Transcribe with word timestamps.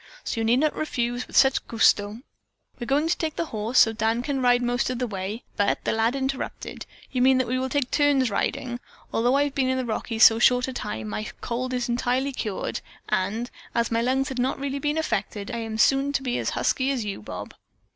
So 0.23 0.39
you 0.41 0.45
need 0.45 0.57
not 0.61 0.75
refuse 0.75 1.27
with 1.27 1.37
such 1.37 1.67
gusto! 1.67 2.21
We're 2.79 2.87
going 2.87 3.07
to 3.07 3.15
take 3.15 3.35
the 3.35 3.45
horse, 3.45 3.77
so 3.77 3.91
that 3.91 3.99
Dan 3.99 4.23
can 4.23 4.41
ride 4.41 4.63
most 4.63 4.89
of 4.89 4.97
the 4.97 5.05
way." 5.05 5.43
But 5.57 5.83
that 5.83 5.93
lad 5.93 6.15
interrupted: 6.15 6.87
"You 7.11 7.21
mean 7.21 7.37
that 7.37 7.45
we 7.47 7.59
will 7.59 7.69
take 7.69 7.91
turns 7.91 8.31
riding. 8.31 8.79
Although 9.13 9.35
I 9.35 9.43
have 9.43 9.53
been 9.53 9.69
in 9.69 9.77
the 9.77 9.85
Rockies 9.85 10.23
so 10.23 10.39
short 10.39 10.67
a 10.67 10.73
time 10.73 11.07
my 11.09 11.25
cold 11.41 11.71
is 11.71 11.87
entirely 11.87 12.31
cured, 12.33 12.81
and, 13.09 13.51
as 13.75 13.91
my 13.91 14.01
lungs 14.01 14.29
had 14.29 14.39
not 14.39 14.57
really 14.59 14.79
been 14.79 14.97
affected, 14.97 15.51
I 15.51 15.59
am 15.59 15.77
soon 15.77 16.13
to 16.13 16.23
be 16.23 16.39
as 16.39 16.49
husky 16.57 16.89
as 16.89 17.05
you, 17.05 17.21
Bob." 17.21 17.53